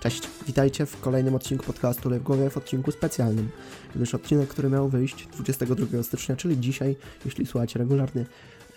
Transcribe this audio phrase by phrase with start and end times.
[0.00, 3.50] Cześć, witajcie w kolejnym odcinku podcastu Lew Głowie w odcinku specjalnym,
[3.94, 8.26] gdyż odcinek, który miał wyjść 22 stycznia, czyli dzisiaj, jeśli słuchacie regularnie,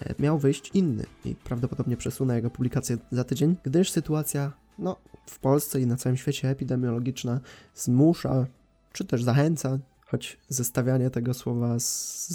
[0.01, 5.39] e, miał wyjść inny i prawdopodobnie przesunę jego publikację za tydzień, gdyż sytuacja no, w
[5.39, 7.39] Polsce i na całym świecie epidemiologiczna
[7.75, 8.45] zmusza,
[8.93, 11.85] czy też zachęca choć zestawianie tego słowa z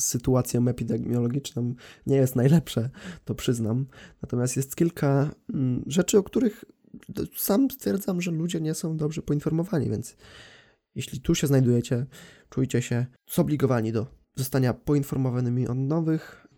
[0.04, 1.74] sytuacją epidemiologiczną
[2.06, 2.90] nie jest najlepsze,
[3.24, 3.86] to przyznam.
[4.22, 6.64] Natomiast jest kilka mm, rzeczy, o których
[7.36, 10.16] sam stwierdzam, że ludzie nie są dobrze poinformowani, więc
[10.94, 12.06] jeśli tu się znajdujecie,
[12.50, 16.48] czujcie się zobligowani do zostania poinformowanymi o nowych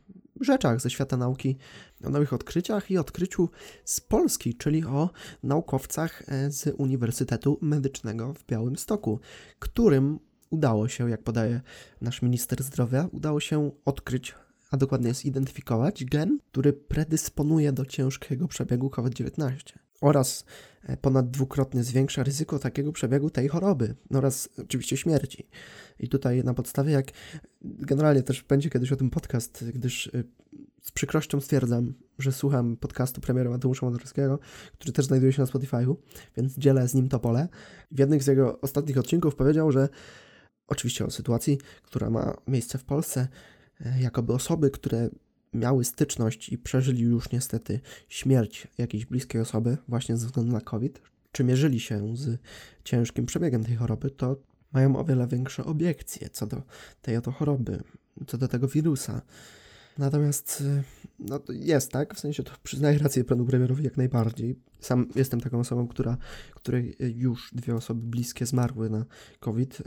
[0.40, 1.56] rzeczach ze świata nauki,
[2.04, 3.48] o nowych odkryciach i odkryciu
[3.84, 5.10] z Polski, czyli o
[5.42, 9.20] naukowcach e, z Uniwersytetu Medycznego w Białymstoku,
[9.58, 10.18] którym
[10.50, 11.60] udało się, jak podaje
[12.00, 14.34] nasz minister zdrowia, udało się odkryć,
[14.70, 20.44] a dokładnie zidentyfikować gen, który predysponuje do ciężkiego przebiegu COVID-19 oraz
[20.82, 25.48] e, ponad dwukrotnie zwiększa ryzyko takiego przebiegu tej choroby oraz oczywiście śmierci.
[25.98, 27.06] I tutaj na podstawie, jak
[27.62, 30.24] generalnie też będzie kiedyś o tym podcast, gdyż e,
[30.82, 34.38] z przykrością stwierdzam, że słucham podcastu premiera Mateusza Modorskiego,
[34.72, 35.96] który też znajduje się na Spotify'u,
[36.36, 37.48] więc dzielę z nim to pole.
[37.90, 39.88] W jednym z jego ostatnich odcinków powiedział, że
[40.66, 43.28] oczywiście o sytuacji, która ma miejsce w Polsce,
[43.80, 45.08] e, jakoby osoby, które
[45.52, 51.02] miały styczność i przeżyli już niestety śmierć jakiejś bliskiej osoby właśnie ze względu na COVID,
[51.32, 52.40] czy mierzyli się z
[52.84, 54.36] ciężkim przebiegiem tej choroby, to
[54.72, 56.62] mają o wiele większe obiekcje co do
[57.02, 57.82] tej oto choroby,
[58.26, 59.22] co do tego wirusa.
[59.98, 60.64] Natomiast
[61.18, 64.56] no, jest tak, w sensie to przyznaję rację panu premierowi jak najbardziej.
[64.80, 66.16] Sam jestem taką osobą, która,
[66.54, 69.04] której już dwie osoby bliskie zmarły na
[69.40, 69.82] COVID,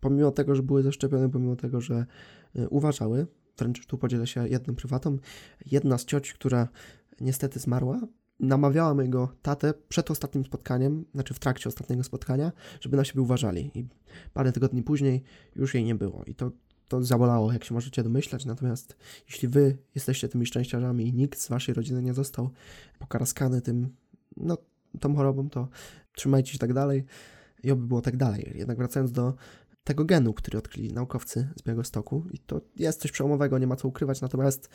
[0.00, 2.06] pomimo tego, że były zaszczepione, pomimo tego, że
[2.70, 3.26] uważały,
[3.58, 5.18] wręcz tu podzielę się jedną prywatą.
[5.66, 6.68] Jedna z cioci, która
[7.20, 8.00] niestety zmarła,
[8.40, 13.70] namawiała mojego tatę przed ostatnim spotkaniem, znaczy w trakcie ostatniego spotkania, żeby na siebie uważali.
[13.74, 13.86] I
[14.32, 15.22] parę tygodni później
[15.56, 16.24] już jej nie było.
[16.24, 16.50] I to,
[16.88, 18.44] to zabolało, jak się możecie domyślać.
[18.44, 18.96] Natomiast
[19.28, 22.50] jeśli wy jesteście tymi szczęściarzami i nikt z waszej rodziny nie został
[22.98, 23.88] pokaraskany tym,
[24.36, 24.58] no,
[25.00, 25.68] tą chorobą, to
[26.14, 27.04] trzymajcie się tak dalej
[27.62, 28.52] i oby było tak dalej.
[28.54, 29.34] Jednak wracając do
[29.84, 32.24] tego genu, który odkryli naukowcy z Białegostoku.
[32.32, 34.68] I to jest coś przełomowego, nie ma co ukrywać, natomiast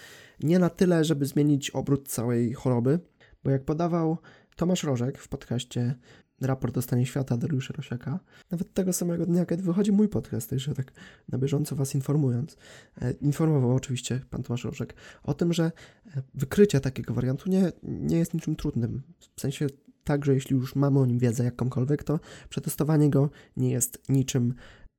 [0.44, 3.00] nie na tyle, żeby zmienić obrót całej choroby,
[3.44, 4.18] bo jak podawał
[4.56, 5.96] Tomasz Rożek w podcaście
[6.42, 8.20] raport o stanie świata Dariusza Rosiaka,
[8.52, 10.92] nawet tego samego dnia, kiedy wychodzi mój podcast, także tak
[11.30, 12.58] na bieżąco Was informując,
[13.02, 18.18] e, informował oczywiście pan Tomasz Rożek o tym, że e, wykrycie takiego wariantu nie, nie
[18.18, 19.02] jest niczym trudnym.
[19.36, 19.68] W sensie
[20.04, 22.20] także jeśli już mamy o nim wiedzę jakąkolwiek, to
[22.50, 24.54] przetestowanie go nie jest niczym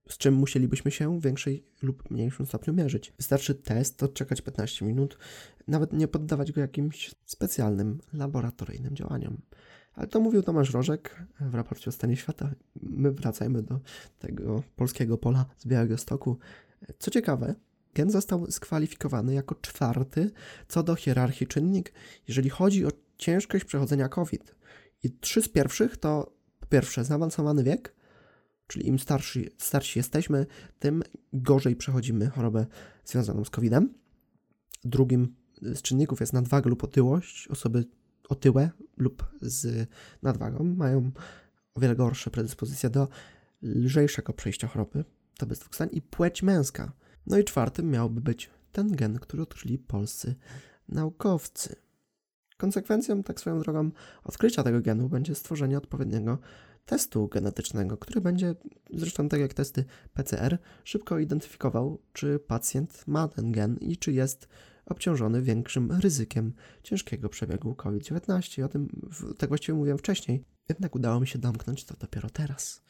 [0.09, 3.13] z czym musielibyśmy się w większej lub mniejszym stopniu mierzyć.
[3.17, 5.19] Wystarczy test, odczekać 15 minut,
[5.69, 9.37] nawet nie poddawać go jakimś specjalnym, laboratoryjnym działaniom.
[9.95, 12.55] Ale to mówił Tomasz Rożek w raporcie o stanie świata.
[12.83, 13.81] My wracajmy do
[14.19, 16.39] tego polskiego pola z Białego Stoku.
[16.99, 17.55] Co ciekawe,
[17.95, 20.31] gen został skwalifikowany jako czwarty
[20.69, 21.93] co do hierarchii czynnik,
[22.29, 22.89] jeżeli chodzi o
[23.19, 24.55] ciężkość przechodzenia COVID.
[25.03, 27.95] I trzy z pierwszych to po pierwsze zaawansowany wiek,
[28.67, 30.47] Czyli im starsi, starsi jesteśmy,
[30.79, 31.03] tym
[31.33, 32.67] gorzej przechodzimy chorobę
[33.05, 33.95] związaną z COVID-em.
[34.85, 37.49] Drugim z czynników jest nadwaga lub otyłość.
[37.49, 37.85] Osoby
[38.29, 39.89] otyłe lub z
[40.23, 41.11] nadwagą mają
[41.75, 43.09] o wiele gorsze predyspozycje do
[43.63, 45.05] lżejszego przejścia choroby.
[45.39, 45.75] To bez dwóch.
[45.93, 46.93] I płeć męska.
[47.27, 50.35] No i czwartym miałby być ten gen, który odkryli polscy
[50.89, 51.77] naukowcy.
[52.57, 53.91] Konsekwencją, tak swoją drogą,
[54.25, 56.39] odkrycia tego genu będzie stworzenie odpowiedniego
[56.87, 58.55] testu genetycznego, który będzie,
[58.95, 64.49] zresztą tak jak testy PCR, szybko identyfikował, czy pacjent ma ten gen i czy jest
[64.87, 66.53] obciążony większym ryzykiem
[66.83, 68.65] ciężkiego przebiegu COVID-19.
[68.65, 68.89] O tym
[69.39, 72.83] tak właściwie mówiłem wcześniej, jednak udało mi się domknąć to dopiero teraz.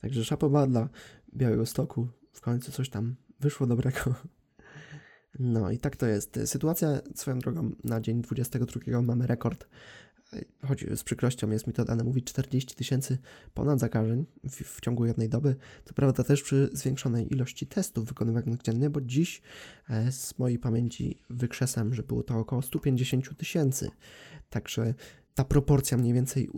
[0.00, 0.88] Także szapoba dla
[1.34, 4.14] Białego Stoku, w końcu coś tam wyszło dobrego.
[5.38, 6.40] No i tak to jest.
[6.44, 9.66] Sytuacja swoją drogą na dzień 22 mamy rekord
[10.66, 13.18] choć z przykrością jest mi to dane mówić, 40 tysięcy
[13.54, 15.56] ponad zakażeń w, w, ciągu jednej doby.
[15.84, 19.42] To prawda też przy zwiększonej ilości testów wykonywanych dziennie, bo dziś
[19.90, 23.90] e, z mojej pamięci wykrzesam, że było to około 150 tysięcy.
[24.50, 24.94] Także
[25.34, 26.48] ta proporcja mniej więcej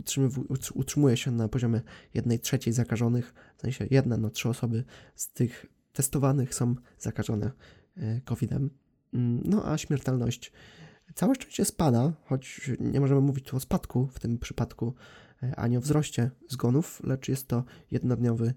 [0.74, 1.80] utrzymuje się na poziomie
[2.14, 4.84] 1 trzeciej zakażonych, w sensie jedna na trzy osoby
[5.14, 7.50] z tych testowanych są zakażone
[7.96, 8.70] e, COVID-em.
[9.14, 10.52] Mm, no a śmiertelność
[11.14, 14.94] Całe szczęście spada, choć nie możemy mówić tu o spadku w tym przypadku,
[15.42, 18.54] e, ani o wzroście zgonów, lecz jest to jednodniowy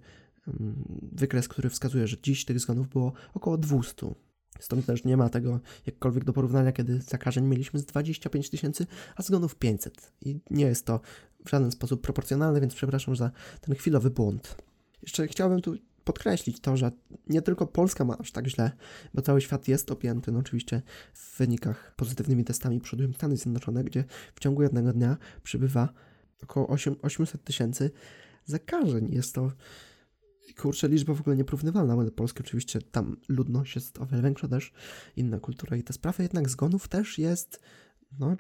[0.48, 4.14] mm, wykres, który wskazuje, że dziś tych zgonów było około 200.
[4.60, 9.22] Stąd też nie ma tego jakkolwiek do porównania, kiedy zakażeń mieliśmy z 25 tysięcy, a
[9.22, 10.12] zgonów 500.
[10.22, 11.00] I nie jest to
[11.46, 13.32] w żaden sposób proporcjonalne, więc przepraszam za
[13.62, 14.56] ten chwilowy błąd.
[15.02, 16.92] Jeszcze chciałbym tu podkreślić to, że
[17.28, 18.72] nie tylko Polska ma aż tak źle,
[19.14, 20.82] bo cały świat jest objęty no oczywiście
[21.14, 24.04] w wynikach pozytywnymi testami przodują Stany Zjednoczone, gdzie
[24.36, 25.90] w ciągu jednego dnia przybywa
[26.44, 27.92] około 8, 800 tysięcy
[28.46, 29.12] zakażeń.
[29.12, 29.52] Jest to
[30.58, 34.74] kurczę, liczba w ogóle nieporównywalna, bo Polski oczywiście tam ludność jest o wiele większa też,
[35.16, 37.60] inna kultura i te sprawy, jednak zgonów też jest
[38.20, 38.36] no,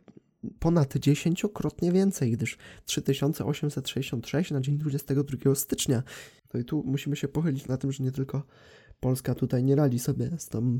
[0.59, 6.03] ponad dziesięciokrotnie więcej, gdyż 3866 na dzień 22 stycznia.
[6.53, 8.43] No i tu musimy się pochylić na tym, że nie tylko
[8.99, 10.79] Polska tutaj nie radzi sobie z tą,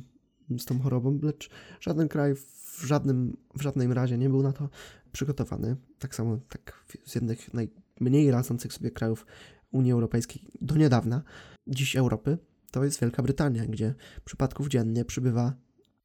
[0.57, 4.69] z tą chorobą, lecz żaden kraj w, żadnym, w żadnym razie nie był na to
[5.11, 5.75] przygotowany.
[5.99, 9.25] Tak samo tak z jednych najmniej radzących sobie krajów
[9.71, 11.23] Unii Europejskiej do niedawna,
[11.67, 12.37] dziś Europy,
[12.71, 13.95] to jest Wielka Brytania, gdzie
[14.25, 15.53] przypadków dziennie przybywa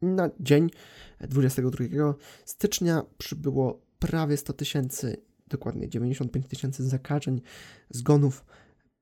[0.03, 0.71] na dzień
[1.21, 2.15] 22
[2.45, 5.17] stycznia przybyło prawie 100 tysięcy,
[5.49, 7.41] dokładnie 95 tysięcy zakażeń,
[7.91, 8.45] zgonów,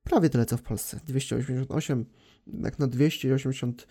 [0.04, 2.06] prawie tyle co w Polsce, 288,
[2.46, 3.86] jak na 280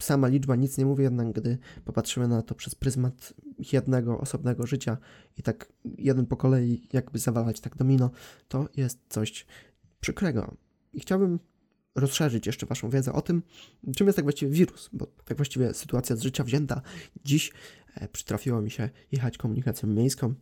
[0.00, 3.34] sama liczba nic nie mówi, jednak gdy popatrzymy na to przez pryzmat
[3.72, 4.96] jednego osobnego życia
[5.36, 8.10] i tak jeden po kolei jakby zawalać tak domino,
[8.48, 9.46] to jest coś
[10.00, 10.54] przykrego.
[10.92, 11.38] I chciałbym
[12.00, 13.42] rozszerzyć jeszcze Waszą wiedzę o tym,
[13.96, 16.82] czym jest tak właściwie wirus, bo tak właściwie sytuacja z życia wzięta.
[17.24, 17.52] Dziś
[17.94, 20.34] e, przytrafiło mi się jechać komunikacją miejską,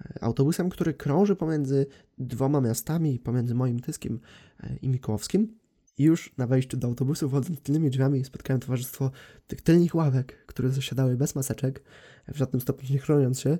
[0.00, 1.86] e, autobusem, który krąży pomiędzy
[2.18, 4.20] dwoma miastami, pomiędzy moim Tyskiem
[4.60, 5.62] e, i Mikołowskim.
[5.98, 9.10] I już na wejściu do autobusu, wchodząc tylnymi drzwiami, spotkałem towarzystwo
[9.46, 11.82] tych tylnych ławek, które zasiadały bez maseczek,
[12.28, 13.58] w żadnym stopniu nie chroniąc się.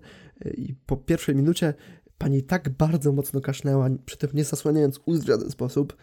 [0.55, 1.75] I po pierwszej minucie
[2.19, 5.97] pani tak bardzo mocno kasznęła, przy tym nie zasłaniając ust w żaden sposób,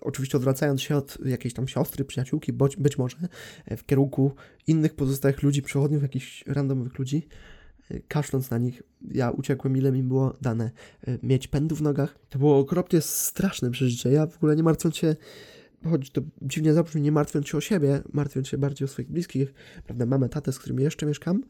[0.00, 3.16] oczywiście odwracając się od jakiejś tam siostry, przyjaciółki, być, być może
[3.66, 4.32] e, w kierunku
[4.66, 7.26] innych pozostałych ludzi, przechodniów, jakichś randomowych ludzi,
[7.90, 10.70] e, kaszląc na nich, ja uciekłem, ile mi było dane
[11.22, 12.18] mieć pędu w nogach.
[12.28, 14.12] To było okropnie straszne przeżycie.
[14.12, 15.16] Ja w ogóle nie martwiąc się,
[15.84, 19.54] choć to dziwnie zabrzmi, nie martwiąc się o siebie, martwiąc się bardziej o swoich bliskich,
[19.84, 21.44] prawda, mamę, tatę, z którymi jeszcze mieszkam,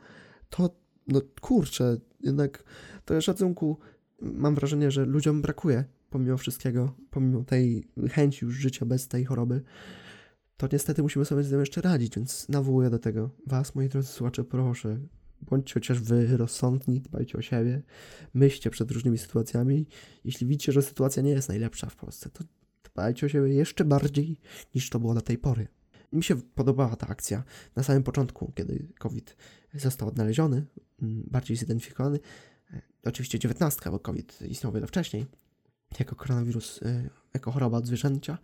[0.50, 0.70] to
[1.08, 2.64] no kurczę, jednak
[3.04, 3.78] to szacunku
[4.20, 9.62] mam wrażenie, że ludziom brakuje pomimo wszystkiego, pomimo tej chęci już życia bez tej choroby,
[10.56, 14.08] to niestety musimy sobie z tym jeszcze radzić, więc nawołuję do tego Was, moi drodzy
[14.08, 14.98] słuchacze, proszę,
[15.40, 17.82] bądźcie chociaż Wy rozsądni, dbajcie o siebie,
[18.34, 19.86] myślcie przed różnymi sytuacjami.
[20.24, 22.44] Jeśli widzicie, że sytuacja nie jest najlepsza w Polsce, to
[22.92, 24.40] dbajcie o siebie jeszcze bardziej
[24.74, 25.68] niż to było do tej pory.
[26.12, 27.44] Mi się podobała ta akcja
[27.76, 29.36] na samym początku, kiedy COVID
[29.74, 30.66] został odnaleziony,
[31.02, 32.18] mm, bardziej zidentyfikowany.
[32.72, 35.26] E, oczywiście 19, bo COVID istniał wiele wcześniej,
[36.00, 38.38] jako koronawirus, e, jako choroba zwierzęcia.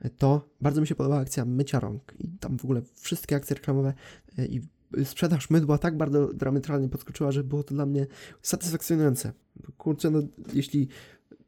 [0.00, 3.56] E, to bardzo mi się podobała akcja mycia rąk i tam w ogóle wszystkie akcje
[3.56, 3.94] reklamowe
[4.38, 4.60] i
[5.04, 8.06] sprzedaż mydła tak bardzo dramatycznie podskoczyła, że było to dla mnie
[8.42, 9.32] satysfakcjonujące.
[9.78, 10.22] Kurczę, no
[10.52, 10.88] jeśli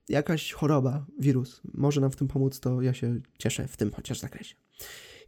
[0.09, 4.21] jakaś choroba, wirus może nam w tym pomóc, to ja się cieszę w tym chociaż
[4.21, 4.55] zakresie.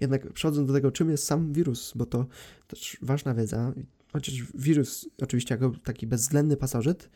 [0.01, 2.27] Jednak przechodząc do tego, czym jest sam wirus, bo to
[2.67, 3.73] też ważna wiedza,
[4.13, 7.11] chociaż wirus oczywiście jako taki bezwzględny pasożyt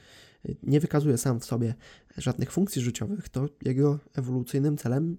[0.62, 1.74] nie wykazuje sam w sobie
[2.16, 5.16] żadnych funkcji życiowych, to jego ewolucyjnym celem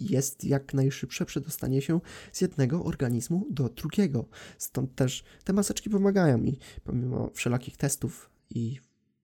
[0.00, 2.00] jest jak najszybsze przedostanie się
[2.32, 4.28] z jednego organizmu do drugiego.
[4.58, 8.78] Stąd też te maseczki pomagają mi, pomimo wszelakich testów i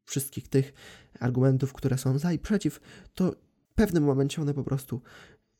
[0.04, 0.72] wszystkich tych
[1.20, 2.80] argumentów, które są za i przeciw,
[3.14, 3.32] to
[3.70, 5.02] w pewnym momencie one po prostu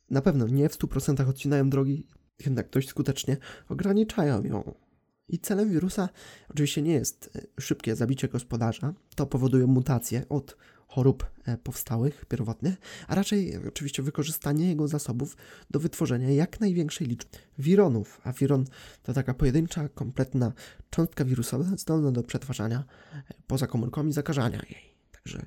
[0.09, 2.07] na pewno nie w 100% odcinają drogi,
[2.45, 3.37] jednak dość skutecznie
[3.69, 4.86] ograniczają ją.
[5.29, 6.09] I celem wirusa
[6.49, 10.57] oczywiście nie jest e, szybkie zabicie gospodarza, to powoduje mutacje od
[10.87, 15.37] chorób e, powstałych pierwotnie, a raczej oczywiście wykorzystanie jego zasobów
[15.69, 18.65] do wytworzenia jak największej liczby wironów, a wiron
[19.03, 20.53] to taka pojedyncza, kompletna
[20.89, 24.95] cząstka wirusowa zdolna do przetwarzania e, poza komórką i zakażania jej.
[25.11, 25.45] Także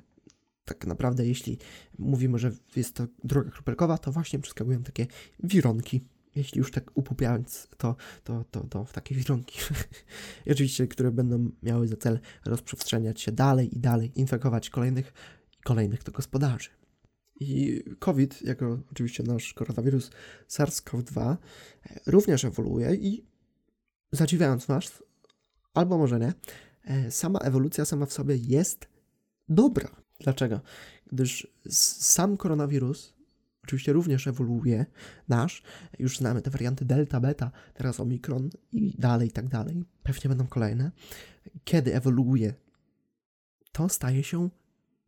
[0.65, 1.57] tak naprawdę, jeśli
[1.99, 5.07] mówimy, że jest to droga kropelkowa, to właśnie przeskakują takie
[5.43, 6.01] wironki.
[6.35, 9.59] Jeśli już tak upupiając, to, to, to, to w takie wironki.
[10.45, 15.13] I oczywiście, które będą miały za cel rozprzestrzeniać się dalej i dalej, infekować kolejnych
[15.59, 16.69] i kolejnych to gospodarzy.
[17.39, 20.11] I COVID, jako oczywiście nasz koronawirus
[20.49, 21.37] SARS-CoV-2,
[22.05, 23.25] również ewoluuje i
[24.11, 25.03] zadziwiając Was,
[25.73, 26.33] albo może nie,
[26.83, 28.87] e, sama ewolucja sama w sobie jest
[29.49, 30.01] dobra.
[30.19, 30.61] Dlaczego?
[31.11, 33.13] Gdyż sam koronawirus
[33.63, 34.85] oczywiście również ewoluuje,
[35.27, 35.63] nasz,
[35.99, 40.47] już znamy te warianty delta, beta, teraz omikron i dalej, i tak dalej, pewnie będą
[40.47, 40.91] kolejne.
[41.63, 42.53] Kiedy ewoluuje,
[43.71, 44.49] to staje się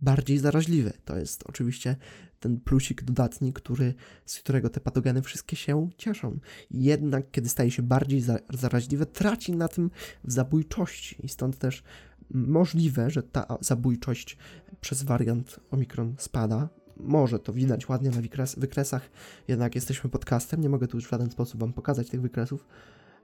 [0.04, 0.94] bardziej zaraźliwy.
[1.06, 1.96] To jest oczywiście
[2.40, 3.94] ten plusik dodatni, który,
[4.26, 6.40] z którego te patogeny wszystkie się cieszą.
[6.72, 9.92] Jednak, kiedy staje się bardziej za, zaraźliwe, traci na tym
[10.24, 11.84] w zabójczości i stąd też
[12.30, 14.38] możliwe, że ta zabójczość
[14.82, 16.70] przez wariant Omikron spada.
[16.98, 19.10] Może to widać ładnie na wykres, wykresach,
[19.48, 22.66] jednak jesteśmy podcastem, nie mogę tu już w żaden sposób Wam pokazać tych wykresów.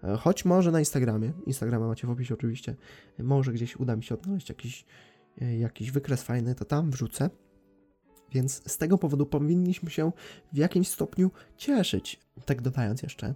[0.04, 2.76] E, choć może na Instagramie, Instagrama macie w opisie oczywiście,
[3.20, 4.86] może gdzieś uda mi się odnaleźć jakiś,
[5.42, 7.30] e, jakiś wykres fajny, to tam wrzucę.
[8.32, 10.12] Więc z tego powodu powinniśmy się
[10.54, 12.20] w jakimś stopniu cieszyć.
[12.46, 13.34] Tak dodając jeszcze,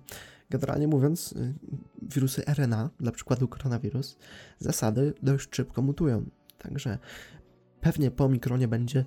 [0.49, 1.53] generalnie mówiąc, y,
[2.01, 4.17] wirusy RNA, dla przykładu koronawirus,
[4.59, 6.25] zasady dość szybko mutują.
[6.57, 6.97] Także
[7.81, 9.05] pewnie po mikronie będzie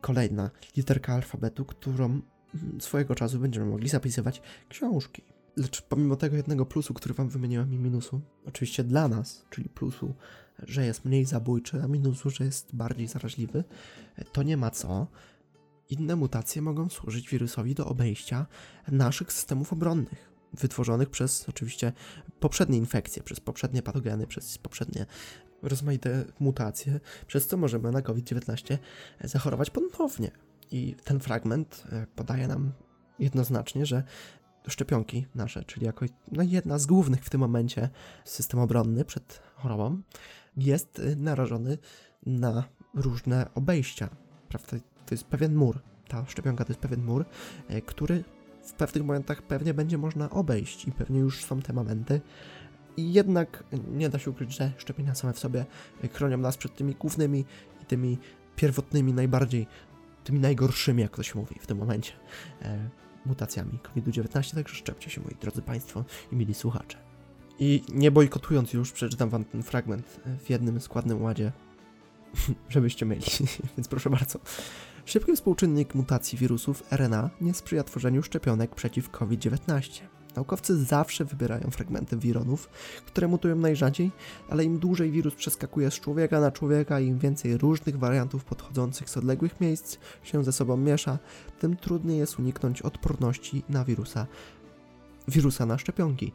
[0.00, 5.22] kolejna literka alfabetu, którą mm, swojego czasu będziemy mogli zapisywać książki.
[5.56, 10.14] Lecz pomimo tego jednego plusu, który wam wymieniłem i minusu, oczywiście dla nas, czyli plusu,
[10.62, 13.64] że jest mniej zabójczy, a minusu, że jest bardziej zaraźliwy,
[14.32, 15.06] to nie ma co.
[15.90, 18.46] Inne mutacje mogą służyć wirusowi do obejścia
[18.88, 21.92] naszych systemów obronnych, wytworzonych przez oczywiście
[22.40, 25.06] poprzednie infekcje, przez poprzednie patogeny, przez poprzednie
[25.62, 28.78] rozmaite mutacje, przez co możemy na COVID-19
[29.24, 30.30] zachorować ponownie.
[30.70, 32.72] I ten fragment e, podaje nam
[33.18, 34.02] jednoznacznie, że
[34.68, 37.88] szczepionki nasze, czyli jako no, jedna z głównych w tym momencie
[38.24, 40.02] system obronny przed chorobą,
[40.56, 41.78] jest y, narażony
[42.26, 44.08] na różne obejścia.
[44.48, 44.76] Prawda?
[45.06, 45.80] To jest pewien mur.
[46.08, 47.24] Ta szczepionka to jest pewien mur,
[47.70, 48.24] y, który
[48.62, 52.20] w pewnych momentach pewnie będzie można obejść i pewnie już są te momenty.
[52.96, 55.66] I jednak nie da się ukryć, że szczepienia same w sobie
[56.12, 57.44] chronią nas przed tymi głównymi
[57.82, 58.18] i tymi
[58.56, 59.66] pierwotnymi, najbardziej,
[60.24, 62.12] tymi najgorszymi, jak to się mówi w tym momencie,
[62.62, 62.88] e,
[63.26, 64.54] mutacjami COVID-19.
[64.54, 66.98] Także szczepcie się, moi drodzy Państwo i mili słuchacze.
[67.58, 71.52] I nie bojkotując już, przeczytam wam ten fragment w jednym składnym ładzie,
[72.68, 73.22] żebyście mieli,
[73.76, 74.38] więc proszę bardzo.
[75.04, 80.15] Szybki współczynnik mutacji wirusów RNA nie sprzyja tworzeniu szczepionek przeciw COVID-19.
[80.36, 82.68] Naukowcy zawsze wybierają fragmenty wironów,
[83.06, 84.10] które mutują najrzadziej,
[84.50, 89.10] ale im dłużej wirus przeskakuje z człowieka na człowieka i im więcej różnych wariantów podchodzących
[89.10, 91.18] z odległych miejsc się ze sobą miesza,
[91.60, 94.26] tym trudniej jest uniknąć odporności na wirusa,
[95.28, 96.32] wirusa na szczepionki.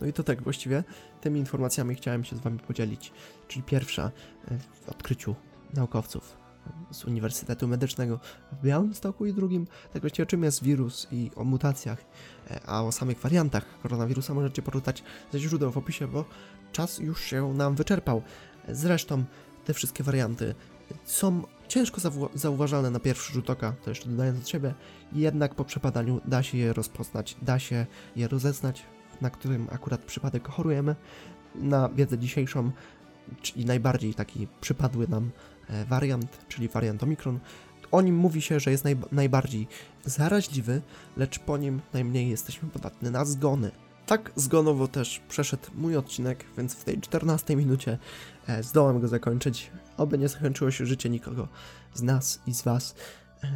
[0.00, 0.84] No i to tak właściwie
[1.20, 3.12] tymi informacjami chciałem się z Wami podzielić.
[3.48, 4.10] Czyli pierwsza
[4.50, 5.34] e, w odkryciu
[5.74, 6.43] naukowców
[6.90, 8.20] z Uniwersytetu Medycznego
[8.52, 12.04] w Białymstoku i drugim tak właściwie czym jest wirus i o mutacjach,
[12.50, 15.02] e, a o samych wariantach koronawirusa możecie poczytać
[15.32, 16.24] ze źródeł w opisie, bo
[16.72, 18.22] czas już się nam wyczerpał.
[18.68, 19.24] Zresztą
[19.64, 20.54] te wszystkie warianty
[21.04, 22.00] są ciężko
[22.34, 24.74] zauważalne na pierwszy rzut oka, to jeszcze dodając od siebie,
[25.12, 28.82] jednak po przepadaniu da się je rozpoznać, da się je rozeznać,
[29.20, 30.96] na którym akurat przypadek chorujemy.
[31.54, 32.70] Na wiedzę dzisiejszą,
[33.42, 35.30] czyli najbardziej taki przypadły nam
[35.88, 37.40] wariant, czyli wariant Omikron,
[37.90, 39.68] o nim mówi się, że jest naj, najbardziej
[40.04, 40.82] zaraźliwy,
[41.16, 43.70] lecz po nim najmniej jesteśmy podatni na zgony.
[44.06, 47.98] Tak zgonowo też przeszedł mój odcinek, więc w tej 14 minucie
[48.48, 49.70] e, zdołam go zakończyć.
[49.96, 51.48] Oby nie zakończyło się życie nikogo
[51.94, 52.94] z nas i z was.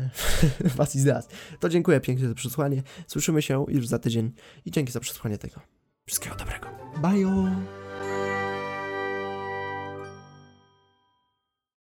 [0.76, 1.28] was i z nas.
[1.60, 2.82] To dziękuję pięknie za przesłanie.
[3.06, 4.32] Słyszymy się już za tydzień
[4.64, 5.60] i dzięki za przesłanie tego.
[6.06, 6.68] Wszystkiego dobrego.
[7.02, 7.77] Bye!